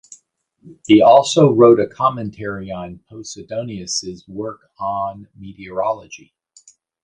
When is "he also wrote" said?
0.87-1.79